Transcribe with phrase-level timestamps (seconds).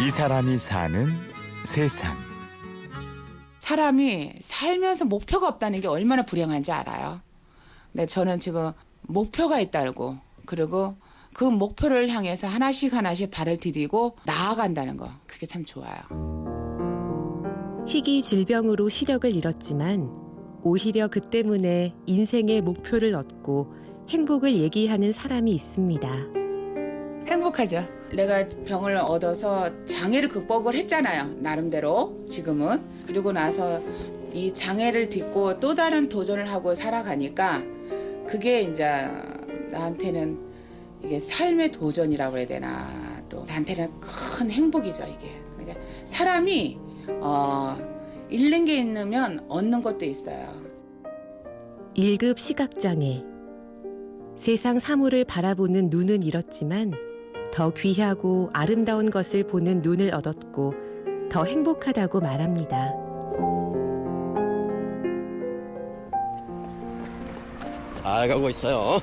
[0.00, 1.06] 이 사람이 사는
[1.64, 2.16] 세상.
[3.58, 7.20] 사람이 살면서 목표가 없다는 게 얼마나 불행한지 알아요.
[7.92, 8.70] 근데 저는 지금
[9.02, 10.94] 목표가 있다고 그리고
[11.34, 15.98] 그 목표를 향해서 하나씩 하나씩 발을 디디고 나아간다는 거 그게 참 좋아요.
[17.88, 20.10] 희귀 질병으로 시력을 잃었지만
[20.62, 23.74] 오히려 그 때문에 인생의 목표를 얻고
[24.10, 26.08] 행복을 얘기하는 사람이 있습니다.
[27.26, 27.97] 행복하죠.
[28.12, 31.36] 내가 병을 얻어서 장애를 극복을 했잖아요.
[31.38, 32.80] 나름대로 지금은.
[33.06, 33.82] 그리고 나서
[34.32, 37.62] 이 장애를 딛고 또 다른 도전을 하고 살아가니까
[38.26, 39.08] 그게 이제
[39.70, 40.38] 나한테는
[41.04, 45.40] 이게 삶의 도전이라고 해야 되나 또 나한테는 큰 행복이죠 이게.
[45.56, 46.78] 그러니까 사람이
[47.20, 47.78] 어
[48.30, 50.60] 잃는 게 있으면 얻는 것도 있어요.
[51.96, 53.24] 1급 시각장애.
[54.36, 57.07] 세상 사물을 바라보는 눈은 잃었지만
[57.58, 60.74] 더 귀하고 아름다운 것을 보는 눈을 얻었고
[61.28, 62.94] 더 행복하다고 말합니다.
[68.00, 69.00] 잘 가고 있어요.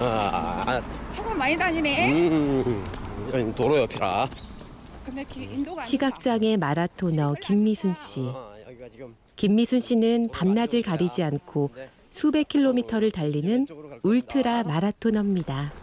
[0.00, 2.30] 아, 차가 많이 다니네.
[2.30, 4.28] 음, 도로 옆이라.
[5.84, 8.28] 시각장애 마라토너 김미순 씨.
[8.34, 8.56] 아,
[9.36, 11.70] 김미순 씨는 밤낮을 가리지 않고
[12.16, 13.66] 수백 킬로미터를 달리는
[14.02, 15.74] 울트라 마라토너입니다.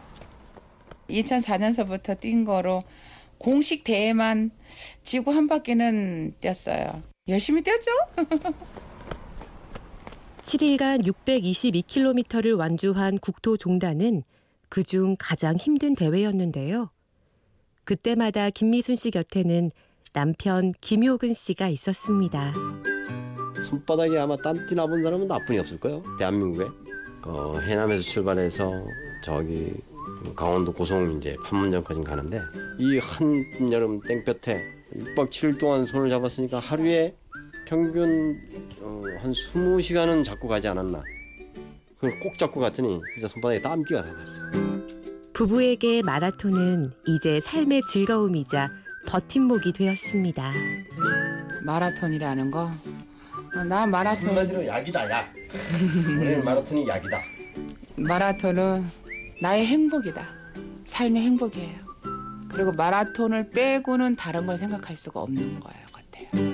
[1.07, 2.81] 2004년서부터 뛴 거로
[3.37, 4.49] 공식 대회만
[5.03, 7.03] 지구 한 바퀴는 뛰었어요.
[7.27, 7.91] 열심히 뛰었죠?
[10.41, 14.23] 7일간 622킬로미터를 완주한 국토 종단은
[14.69, 16.89] 그중 가장 힘든 대회였는데요.
[17.83, 19.69] 그때마다 김미순 씨 곁에는
[20.13, 22.53] 남편 김효근 씨가 있었습니다.
[23.77, 26.03] 손바닥에 아마 땀띠 나본 사람은 나뿐이 없을 거예요.
[26.19, 26.67] 대한민국에.
[27.23, 28.71] 어, 해남에서 출발해서
[29.23, 29.73] 저기
[30.35, 32.39] 강원도 고성 이제 판문점까지 가는데
[32.79, 34.61] 이 한 여름 땡볕에
[34.95, 37.15] 6박 7일 동안 손을 잡았으니까 하루에
[37.65, 38.39] 평균
[38.81, 41.01] 어, 한 20시간은 잡고 가지 않았나.
[41.95, 44.33] 그걸 꼭 잡고 갔더니 진짜 손바닥에 땀띠가 나갔어.
[45.33, 48.69] 부부에게 마라톤은 이제 삶의 즐거움이자
[49.07, 50.53] 버팀목이 되었습니다.
[51.63, 52.69] 마라톤이라는 거.
[53.55, 55.33] 어, 나 마라톤 한마디로 약이다 약.
[56.09, 57.21] 우리는 마라톤이 약이다.
[57.95, 58.83] 마라톤은
[59.41, 60.27] 나의 행복이다.
[60.85, 61.83] 삶의 행복이에요.
[62.49, 66.53] 그리고 마라톤을 빼고는 다른 걸 생각할 수가 없는 거예요, 같아요.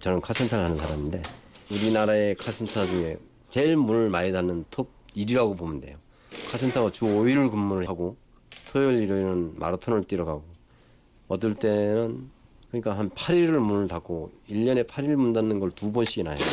[0.00, 1.22] 저는 카센터를 하는 사람인데
[1.70, 3.18] 우리나라의 카센터 중에
[3.50, 5.96] 제일 문을 많이 닫는 톱 1위라고 보면 돼요.
[6.50, 8.16] 카센터가 주 5일을 근무를 하고
[8.68, 10.44] 토요일 일요일은 마라톤을 뛰러 가고
[11.28, 12.30] 어떨 때는
[12.68, 16.44] 그러니까 한 8일을 문을 닫고 1년에 8일 문 닫는 걸 두 번씩이나 해요.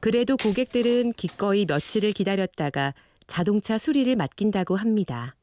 [0.00, 2.94] 그래도 고객들은 기꺼이 며칠을 기다렸다가
[3.26, 5.34] 자동차 수리를 맡긴다고 합니다.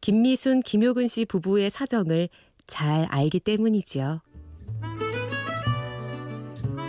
[0.00, 2.28] 김미순, 김효근 씨 부부의 사정을
[2.66, 4.20] 잘 알기 때문이지요.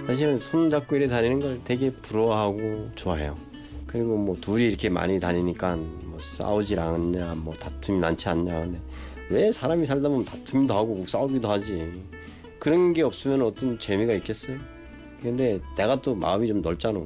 [0.08, 3.38] 사실은 손 잡고 이래 다니는 걸 되게 부러워하고 좋아해요.
[3.92, 8.54] 그리고 뭐 둘이 이렇게 많이 다니니까 뭐 싸우질 않냐, 뭐 다툼이 많지 않냐.
[8.62, 8.80] 근데
[9.32, 12.04] 왜 사람이 살다 보면 다툼도 하고 싸우기도 하지.
[12.60, 14.58] 그런 게 없으면 어떤 재미가 있겠어요?
[15.24, 17.00] 근데 내가 또 마음이 좀 넓잖아.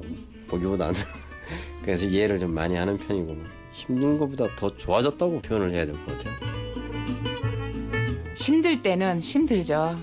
[0.46, 0.94] 보기보다는.
[1.82, 3.34] 그래서 이해를 좀 많이 하는 편이고
[3.72, 6.34] 힘든 것보다 더 좋아졌다고 표현을 해야 될 것 같아요.
[8.36, 9.96] 힘들 때는 힘들죠.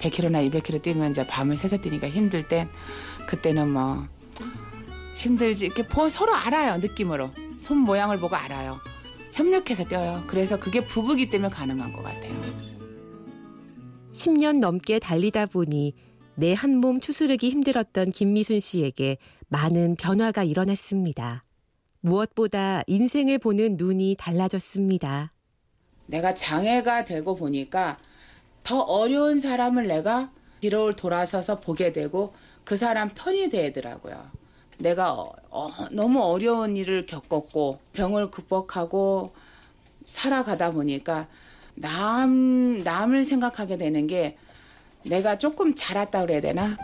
[0.00, 2.68] 100km나 200km 뛰면 이제 밤을 새서 뛰니까 힘들 땐
[3.28, 4.04] 그때는 뭐
[5.14, 8.78] 힘들지 이렇게 보- 서로 알아요 느낌으로 손 모양을 보고 알아요.
[9.32, 10.22] 협력해서 뛰어요.
[10.26, 12.32] 그래서 그게 부부기 때문에 가능한 것 같아요.
[14.12, 15.94] 10년 넘게 달리다 보니
[16.34, 19.18] 내 한 몸 추스르기 힘들었던 김미순 씨에게
[19.48, 21.44] 많은 변화가 일어났습니다.
[22.00, 25.32] 무엇보다 인생을 보는 눈이 달라졌습니다.
[26.06, 27.98] 내가 장애가 되고 보니까
[28.62, 30.30] 더 어려운 사람을 내가
[30.60, 32.34] 뒤로 돌아서서 보게 되고
[32.64, 34.30] 그 사람 편이 되더라고요.
[34.82, 39.30] 내가 어- 어, 너무 어려운 일을 겪었고 병을 극복하고
[40.04, 41.28] 살아가다 보니까
[41.74, 44.36] 남 남을 생각하게 되는 게
[45.04, 46.76] 내가 조금 자랐다 그래야 되나?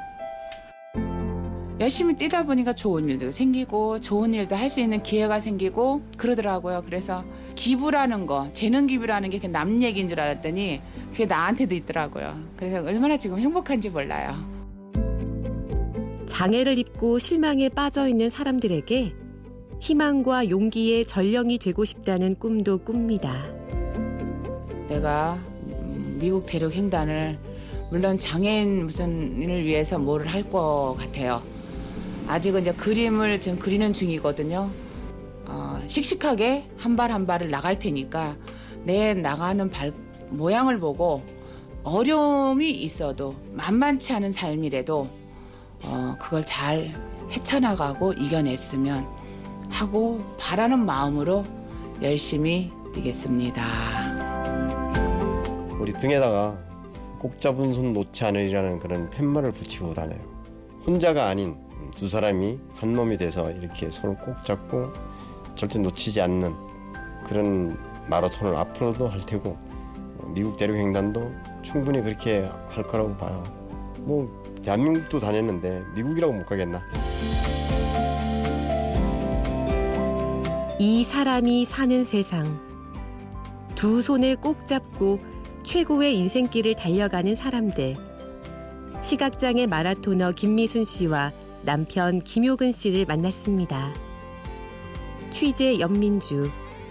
[1.81, 6.83] 열심히 뛰다 보니까 좋은 일도 생기고 좋은 일도 할 수 있는 기회가 생기고 그러더라고요.
[6.85, 7.25] 그래서
[7.55, 10.81] 기부라는 거, 재능 기부라는 게 남 얘기인 줄 알았더니
[11.13, 12.37] 그게 나한테도 있더라고요.
[12.57, 14.58] 그래서 얼마나 지금 행복한지 몰라요.
[16.29, 19.15] 장애를 입고 실망에 빠져 있는 사람들에게
[19.81, 23.47] 희망과 용기의 전령이 되고 싶다는 꿈도 꿉니다.
[24.89, 27.39] 내가 음, 미국 대륙 횡단을
[27.91, 31.43] 물론 장애인 무슨을 위해서 뭐를 할것 같아요.
[32.27, 34.71] 아직은 이제 그림을 지금 그리는 중이거든요.
[35.47, 38.37] 어, 씩씩하게 한 발 한 발을 나갈 테니까
[38.85, 39.93] 내 나가는 발
[40.29, 41.23] 모양을 보고
[41.85, 45.09] 어려움이 있어도 만만치 않은 삶이라도
[45.83, 46.93] 어, 그걸 잘
[47.31, 49.07] 헤쳐나가고 이겨냈으면
[49.71, 51.45] 하고 바라는 마음으로
[52.03, 53.65] 열심히 뛰겠습니다.
[55.79, 56.59] 우리 등에다가
[57.19, 60.21] 꼭 잡은 손 놓지 않으리라는 그런 팻말을 붙이고 다녀요.
[60.87, 61.57] 혼자가 아닌
[61.95, 64.93] 두 사람이 한 몸이 돼서 이렇게 손을 꼭 잡고
[65.57, 66.55] 절대 놓치지 않는
[67.27, 67.77] 그런
[68.09, 69.57] 마라톤을 앞으로도 할 테고
[70.29, 71.33] 미국 대륙 횡단도
[71.63, 73.43] 충분히 그렇게 할 거라고 봐요.
[73.99, 74.31] 뭐
[74.69, 76.83] 대한민국도 다녔는데 미국이라고 못 가겠나?
[80.79, 82.61] 이 사람이 사는 세상.
[83.75, 85.21] 두 손을 꼭 잡고
[85.63, 87.95] 최고의 인생길을 달려가는 사람들.
[89.01, 91.33] 시각장애 마라토너 김미순 씨와
[91.63, 93.95] 남편 김효근 씨를 만났습니다.
[95.31, 96.51] 취재 연민주,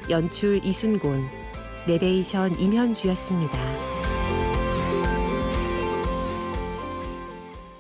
[0.10, 1.24] 연출 이순곤,
[1.86, 3.97] 내레이션 임현주였습니다.